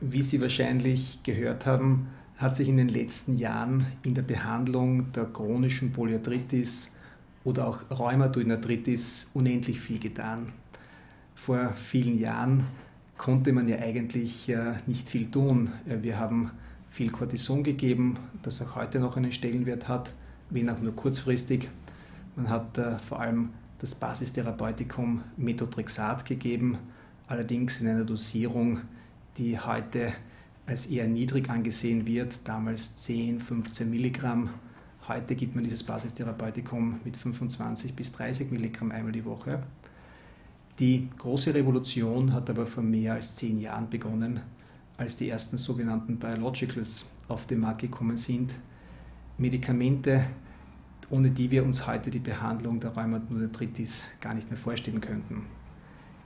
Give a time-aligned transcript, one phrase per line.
[0.00, 5.24] Wie Sie wahrscheinlich gehört haben, hat sich in den letzten Jahren in der Behandlung der
[5.24, 6.92] chronischen Polyarthritis
[7.44, 8.50] oder auch Rheumatoid
[9.32, 10.52] unendlich viel getan.
[11.34, 12.64] Vor vielen Jahren
[13.16, 15.70] konnte man ja eigentlich äh, nicht viel tun.
[15.88, 16.50] Äh, wir haben
[16.90, 20.12] viel Cortison gegeben, das auch heute noch einen Stellenwert hat,
[20.50, 21.70] wenn auch nur kurzfristig.
[22.36, 26.78] Man hat äh, vor allem das Basistherapeutikum Methotrexat gegeben,
[27.28, 28.80] allerdings in einer Dosierung,
[29.38, 30.12] die heute
[30.66, 34.50] als eher niedrig angesehen wird, damals 10, 15 Milligramm.
[35.06, 39.62] Heute gibt man dieses Basistherapeutikum mit 25 bis 30 Milligramm einmal die Woche.
[40.78, 44.40] Die große Revolution hat aber vor mehr als zehn Jahren begonnen,
[44.98, 48.52] als die ersten sogenannten Biologicals auf den Markt gekommen sind.
[49.38, 50.24] Medikamente,
[51.08, 53.88] ohne die wir uns heute die Behandlung der Rheumatoid
[54.20, 55.46] gar nicht mehr vorstellen könnten.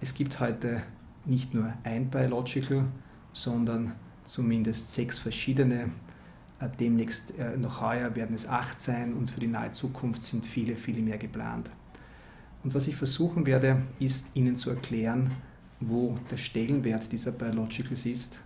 [0.00, 0.82] Es gibt heute
[1.24, 2.84] nicht nur ein Biological,
[3.32, 5.90] sondern zumindest sechs verschiedene.
[6.60, 10.46] Äh, demnächst äh, noch heuer werden es acht sein und für die nahe Zukunft sind
[10.46, 11.70] viele, viele mehr geplant.
[12.64, 15.32] Und was ich versuchen werde, ist Ihnen zu erklären,
[15.80, 18.38] wo der Stellenwert dieser Biologicals ist,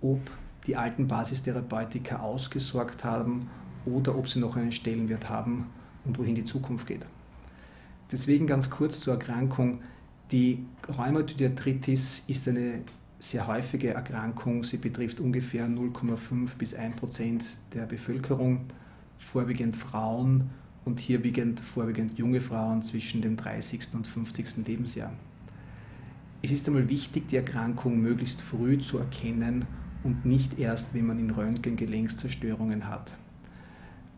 [0.00, 0.20] ob
[0.66, 3.48] die alten Basistherapeutika ausgesorgt haben
[3.86, 5.66] oder ob sie noch einen Stellenwert haben
[6.04, 7.06] und wohin die Zukunft geht.
[8.12, 9.80] Deswegen ganz kurz zur Erkrankung.
[10.32, 10.64] Die
[10.96, 12.82] Rheumatoidarthritis ist eine
[13.18, 14.62] sehr häufige Erkrankung.
[14.62, 18.66] Sie betrifft ungefähr 0,5 bis 1 Prozent der Bevölkerung,
[19.18, 20.50] vorwiegend Frauen
[20.84, 23.88] und hier wiegend vorwiegend junge Frauen zwischen dem 30.
[23.94, 24.68] und 50.
[24.68, 25.12] Lebensjahr.
[26.42, 29.66] Es ist einmal wichtig, die Erkrankung möglichst früh zu erkennen
[30.04, 33.16] und nicht erst, wenn man in Röntgen Gelenkszerstörungen hat.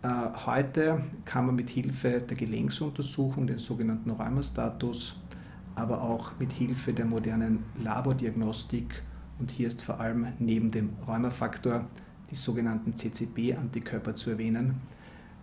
[0.03, 0.09] Äh,
[0.47, 5.17] heute kann man mit Hilfe der Gelenksuntersuchung, den sogenannten Rheumastatus,
[5.75, 9.03] aber auch mit Hilfe der modernen Labordiagnostik
[9.39, 11.87] und hier ist vor allem neben dem Rheumafaktor
[12.31, 14.81] die sogenannten CCB-Antikörper zu erwähnen,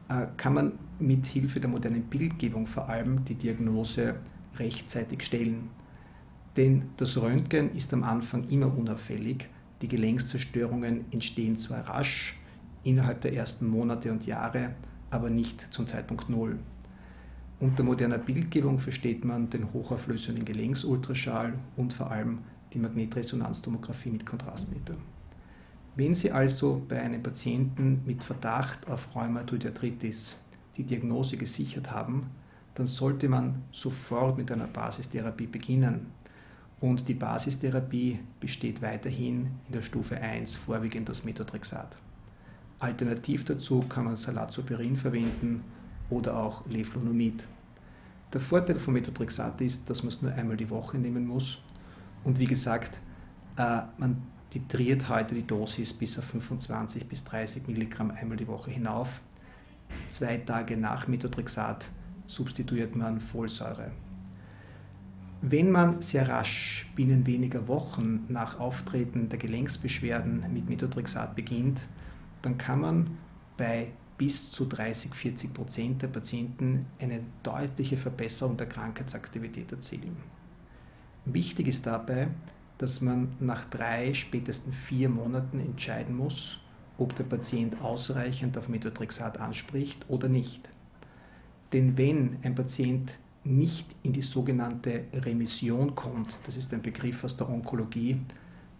[0.09, 4.15] äh, kann man mit Hilfe der modernen Bildgebung vor allem die Diagnose
[4.57, 5.69] rechtzeitig stellen.
[6.57, 9.47] Denn das Röntgen ist am Anfang immer unauffällig.
[9.81, 12.37] Die Gelenkszerstörungen entstehen zwar rasch,
[12.83, 14.75] innerhalb der ersten Monate und Jahre,
[15.09, 16.59] aber nicht zum Zeitpunkt Null.
[17.61, 22.39] Unter moderner Bildgebung versteht man den hochauflösenden Gelenksultraschall und vor allem
[22.71, 24.95] die Magnetresonanztomographie mit Kontrastmittel.
[25.95, 30.37] Wenn Sie also bei einem Patienten mit Verdacht auf Rheumatoidarthritis
[30.77, 32.29] die Diagnose gesichert haben,
[32.75, 36.13] dann sollte man sofort mit einer Basistherapie beginnen.
[36.79, 41.93] Und die Basistherapie besteht weiterhin in der Stufe 1 vorwiegend das Methotrexat.
[42.79, 45.65] Alternativ dazu kann man Salazoperin verwenden
[46.09, 47.45] oder auch Leflunomid.
[48.33, 51.59] Der Vorteil von Methotrexat ist, dass man es nur einmal die Woche nehmen muss
[52.23, 52.99] und wie gesagt,
[53.57, 58.71] äh, man titriert heute die Dosis bis auf 25 bis 30 Milligramm einmal die Woche
[58.71, 59.21] hinauf.
[60.09, 61.89] Zwei Tage nach Methotrexat
[62.25, 63.91] substituiert man Folsäure.
[65.41, 71.81] Wenn man sehr rasch binnen weniger Wochen nach Auftreten der Gelenksbeschwerden mit Methotrexat beginnt,
[72.41, 73.17] dann kann man
[73.55, 80.17] bei bis zu 30, 40 Prozent der Patienten eine deutliche Verbesserung der Krankheitsaktivität erzielen.
[81.23, 82.27] Wichtig ist dabei,
[82.77, 86.59] dass man nach drei, spätestens vier Monaten entscheiden muss,
[86.97, 90.67] ob der Patient ausreichend auf Methotrexat anspricht oder nicht.
[91.71, 97.37] Denn wenn ein Patient nicht in die sogenannte Remission kommt, das ist ein Begriff aus
[97.37, 98.19] der Onkologie,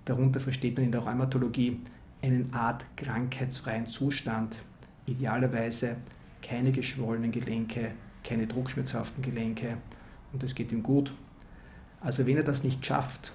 [0.04, 1.80] darunter versteht man in der Rheumatologie
[2.22, 4.60] einen Art krankheitsfreien Zustand,
[5.12, 5.98] idealerweise
[6.42, 7.92] keine geschwollenen Gelenke,
[8.24, 9.78] keine druckschmerzhaften Gelenke
[10.34, 11.14] und es geht ihm gut.
[12.02, 13.34] Also wenn er das nicht schafft,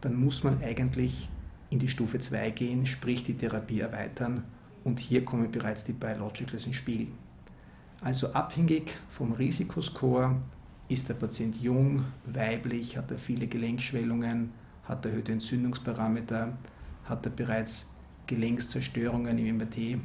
[0.00, 1.28] dann muss man eigentlich
[1.70, 4.44] in die Stufe 2 gehen, sprich die Therapie erweitern
[4.84, 7.08] und hier kommen bereits die Biologicals ins Spiel.
[8.00, 10.36] Also abhängig vom Risikoscore
[10.88, 14.52] ist der Patient jung, weiblich, hat er viele Gelenkschwellungen,
[14.84, 16.56] hat er erhöhte Entzündungsparameter,
[17.04, 17.90] hat er bereits
[18.26, 19.98] Gelenkszerstörungen im MRT,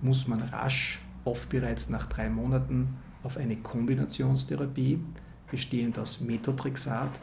[0.00, 5.00] muss man rasch, oft bereits nach drei Monaten, auf eine Kombinationstherapie
[5.50, 7.20] bestehend aus Methotrexat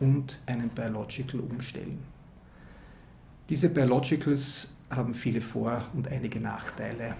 [0.00, 1.98] und einem Biological umstellen.
[3.48, 7.14] Diese Biologicals haben viele Vor- und einige Nachteile.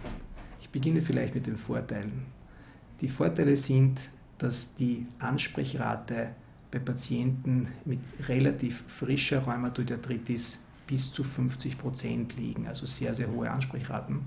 [0.61, 2.27] Ich beginne vielleicht mit den Vorteilen.
[3.01, 6.31] Die Vorteile sind, dass die Ansprechrate
[6.71, 13.51] bei Patienten mit relativ frischer Rheumatoidarthritis bis zu 50 Prozent liegen, also sehr, sehr hohe
[13.51, 14.27] Ansprechraten.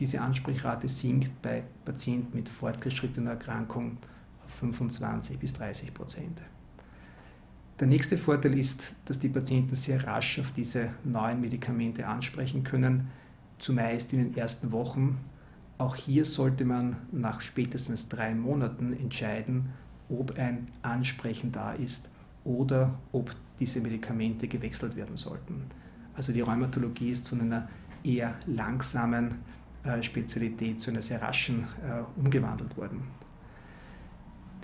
[0.00, 3.98] Diese Ansprechrate sinkt bei Patienten mit fortgeschrittener Erkrankung
[4.42, 6.40] auf 25 bis 30 Prozent.
[7.78, 13.08] Der nächste Vorteil ist, dass die Patienten sehr rasch auf diese neuen Medikamente ansprechen können,
[13.58, 15.18] zumeist in den ersten Wochen.
[15.76, 19.68] Auch hier sollte man nach spätestens drei Monaten entscheiden,
[20.08, 22.10] ob ein Ansprechen da ist
[22.44, 25.64] oder ob diese Medikamente gewechselt werden sollten.
[26.14, 27.68] Also die Rheumatologie ist von einer
[28.02, 29.36] eher langsamen
[30.02, 33.02] Spezialität zu einer sehr raschen äh, umgewandelt worden.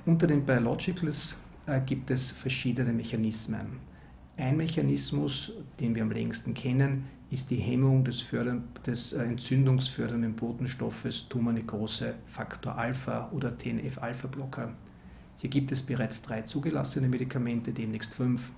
[0.05, 3.79] Unter den Biologicals äh, gibt es verschiedene Mechanismen.
[4.37, 10.35] Ein Mechanismus, den wir am längsten kennen, ist die Hemmung des, Förder des äh, entzündungsfördernden
[10.35, 14.75] Botenstoffes Tumornekrose Faktor Alpha oder TNF-Alpha-Blocker.
[15.39, 18.53] Hier gibt es bereits drei zugelassene Medikamente, demnächst fünf.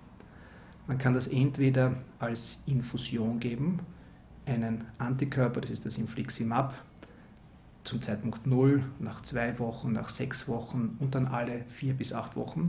[0.87, 3.81] Man kann das entweder als Infusion geben,
[4.49, 6.75] einen Antikörper, das ist das Infliximab,
[7.85, 12.37] zum Zeitpunkt 0, nach zwei Wochen, nach sechs Wochen und dann alle vier bis acht
[12.37, 12.69] Wochen.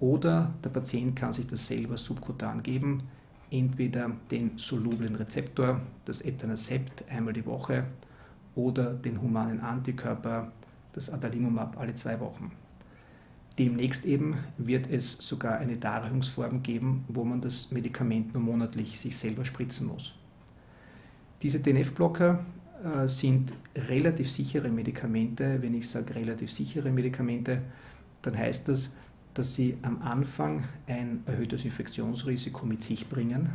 [0.00, 3.02] Oder der Patient kann sich das selber subkutan geben,
[3.50, 7.84] entweder den solublen Rezeptor, das Etanercept einmal die Woche,
[8.54, 10.52] oder den humanen Antikörper,
[10.92, 12.52] das Adalimumab alle zwei Wochen.
[13.58, 19.16] Demnächst eben wird es sogar eine Darreichungsform geben, wo man das Medikament nur monatlich sich
[19.16, 20.14] selber spritzen muss.
[21.42, 22.44] Diese DNF-Blocker
[22.84, 25.60] äh, sind relativ sichere Medikamente.
[25.62, 27.62] Wenn ich sage relativ sichere Medikamente,
[28.22, 28.94] dann heißt das,
[29.34, 33.50] dass sie am Anfang ein erhöhtes Infektionsrisiko mit sich bringen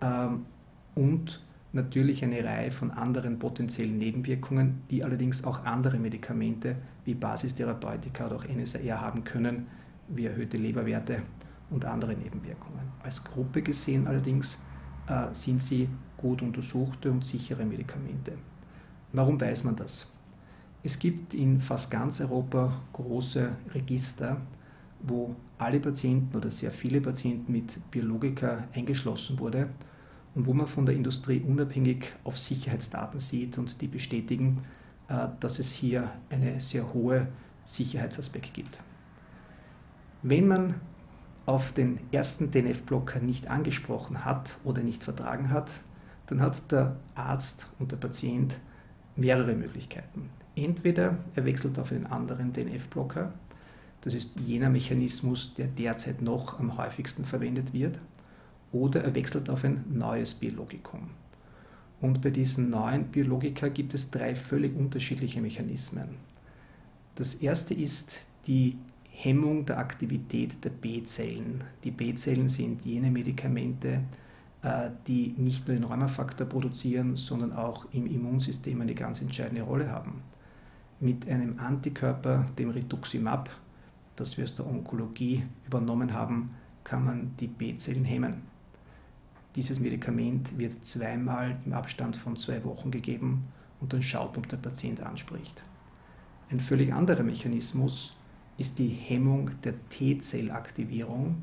[0.00, 0.46] ähm,
[0.94, 1.40] und
[1.72, 8.36] natürlich eine Reihe von anderen potenziellen Nebenwirkungen, die allerdings auch andere Medikamente wie Basistherapeutika oder
[8.36, 9.66] auch NSAR haben können,
[10.08, 11.22] wie erhöhte Leberwerte
[11.70, 12.84] und andere Nebenwirkungen.
[13.02, 14.60] Als Gruppe gesehen allerdings
[15.08, 15.88] äh, sind sie
[16.24, 18.32] gut untersuchte und sichere Medikamente.
[19.12, 20.10] Warum weiß man das?
[20.82, 24.40] Es gibt in fast ganz Europa große Register,
[25.02, 29.68] wo alle Patienten oder sehr viele Patienten mit Biologika eingeschlossen wurde
[30.34, 34.62] und wo man von der Industrie unabhängig auf Sicherheitsdaten sieht und die bestätigen,
[35.08, 37.28] äh, dass es hier einen sehr hohen
[37.66, 38.78] Sicherheitsaspekt gibt.
[40.22, 40.80] Wenn man
[41.44, 45.70] auf den ersten DNF-Blocker nicht angesprochen hat oder nicht vertragen hat,
[46.26, 48.56] dann hat der Arzt und der Patient
[49.16, 50.30] mehrere Möglichkeiten.
[50.56, 53.32] Entweder er wechselt auf einen anderen DNF-Blocker,
[54.02, 57.98] das ist jener Mechanismus, der derzeit noch am häufigsten verwendet wird,
[58.70, 61.10] oder er wechselt auf ein neues Biologikum.
[62.00, 66.16] Und bei diesen neuen Biologika gibt es drei völlig unterschiedliche Mechanismen.
[67.14, 68.76] Das erste ist die
[69.08, 71.64] Hemmung der Aktivität der B-Zellen.
[71.84, 74.02] Die B-Zellen sind jene Medikamente,
[75.06, 80.22] die nicht nur den Rheumafaktor produzieren, sondern auch im Immunsystem eine ganz entscheidende Rolle haben.
[81.00, 83.50] Mit einem Antikörper, dem Rituximab,
[84.16, 86.50] das wir aus der Onkologie übernommen haben,
[86.82, 88.42] kann man die B-Zellen hemmen.
[89.56, 93.44] Dieses Medikament wird zweimal im Abstand von zwei Wochen gegeben
[93.80, 95.62] und dann schaut, ob der Patient anspricht.
[96.50, 98.16] Ein völlig anderer Mechanismus
[98.56, 101.42] ist die Hemmung der T-Zellaktivierung,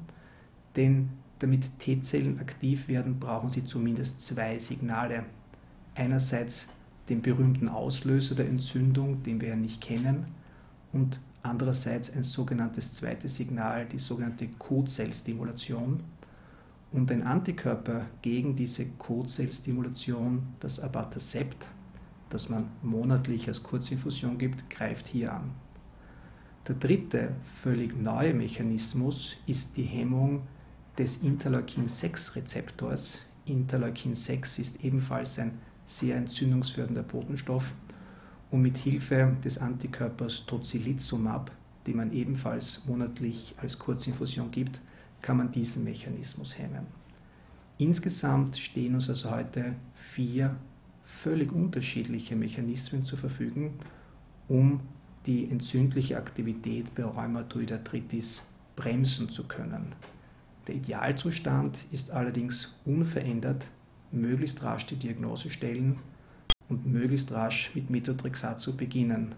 [0.75, 1.09] denn
[1.41, 5.23] damit T-Zellen aktiv werden, brauchen sie zumindest zwei Signale.
[5.95, 6.67] Einerseits
[7.09, 10.25] den berühmten Auslöser der Entzündung, den wir ja nicht kennen,
[10.93, 16.01] und andererseits ein sogenanntes zweites Signal, die sogenannte Codzellstimulation
[16.91, 21.67] und ein Antikörper gegen diese Codzellstimulation, das Abatacept,
[22.29, 25.51] das man monatlich als Kurzinfusion gibt, greift hier an.
[26.67, 30.43] Der dritte, völlig neue Mechanismus ist die Hemmung
[31.01, 33.21] des Interleukin-6-Rezeptors.
[33.47, 37.73] Interleukin-6 ist ebenfalls ein sehr entzündungsfördernder Botenstoff
[38.51, 41.49] und mit Hilfe des Antikörpers Tocilizumab,
[41.87, 44.79] den man ebenfalls monatlich als Kurzinfusion gibt,
[45.23, 46.85] kann man diesen Mechanismus hemmen.
[47.79, 50.55] Insgesamt stehen uns also heute vier
[51.03, 53.73] völlig unterschiedliche Mechanismen zur Verfügung,
[54.47, 54.81] um
[55.25, 59.95] die entzündliche Aktivität bei Rheumatoid Arthritis bremsen zu können.
[60.71, 63.67] Der Idealzustand ist allerdings unverändert,
[64.13, 65.99] möglichst rasch die Diagnose stellen
[66.69, 69.35] und möglichst rasch mit Methotrexat zu beginnen.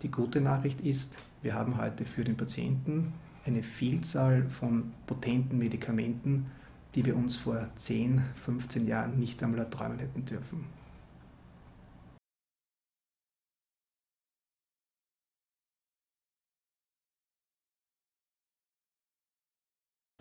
[0.00, 3.12] Die gute Nachricht ist, wir haben heute für den Patienten
[3.44, 6.46] eine Vielzahl von potenten Medikamenten,
[6.94, 10.64] die wir uns vor 10, 15 Jahren nicht einmal erträumen hätten dürfen.